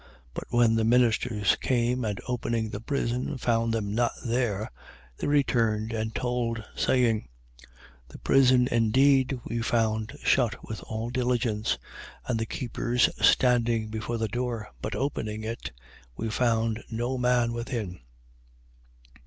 [0.01, 0.07] 5:22.
[0.33, 4.71] But when the ministers came and opening the prison found them not there,
[5.19, 6.79] they returned and told, 5:23.
[6.79, 7.27] Saying:
[8.07, 11.77] The prison indeed we found shut with all diligence,
[12.25, 15.71] and the keepers standing before the door: but opening it,
[16.17, 17.99] we found no man within.